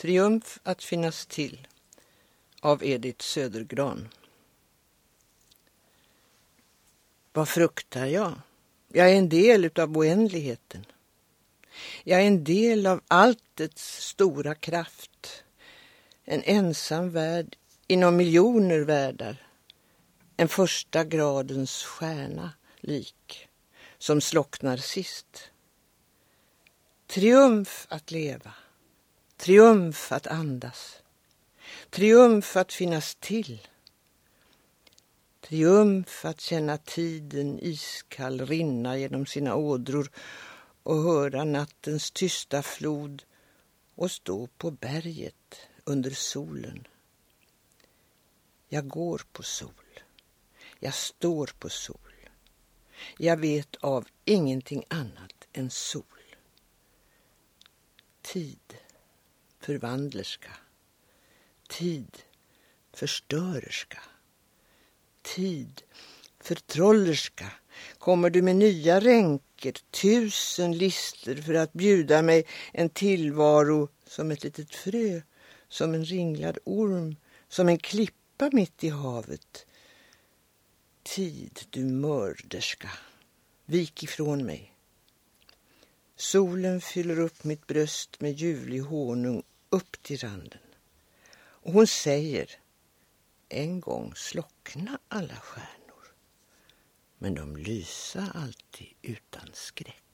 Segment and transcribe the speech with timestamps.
[0.00, 1.68] Triumf att finnas till
[2.60, 4.08] av Edith Södergran.
[7.32, 8.32] Vad fruktar jag?
[8.88, 10.86] Jag är en del utav oändligheten.
[12.04, 15.44] Jag är en del av alltets stora kraft.
[16.24, 17.56] En ensam värld
[17.86, 19.46] inom miljoner världar.
[20.36, 23.48] En första gradens stjärna lik,
[23.98, 25.50] som slocknar sist.
[27.06, 28.54] Triumf att leva.
[29.40, 31.02] Triumf att andas.
[31.90, 33.68] Triumf att finnas till.
[35.40, 40.10] Triumf att känna tiden iskall rinna genom sina ådror
[40.82, 43.22] och höra nattens tysta flod
[43.94, 46.86] och stå på berget under solen.
[48.68, 50.00] Jag går på sol.
[50.78, 52.14] Jag står på sol.
[53.18, 56.04] Jag vet av ingenting annat än sol.
[58.22, 58.76] Tid,
[59.60, 60.50] förvandlerska.
[61.68, 62.18] Tid,
[62.92, 63.98] förstörerska.
[65.22, 65.82] Tid,
[66.40, 67.52] förtrollerska.
[67.98, 74.44] Kommer du med nya ränker, tusen lister för att bjuda mig en tillvaro som ett
[74.44, 75.20] litet frö,
[75.68, 77.16] som en ringlad orm,
[77.48, 79.66] som en klippa mitt i havet.
[81.02, 82.90] Tid, du mörderska,
[83.66, 84.74] vik ifrån mig.
[86.30, 90.60] Solen fyller upp mitt bröst med ljuvlig honung upp till randen.
[91.36, 92.50] Och hon säger,
[93.48, 96.14] en gång slockna alla stjärnor,
[97.18, 100.09] men de lysa alltid utan skräck.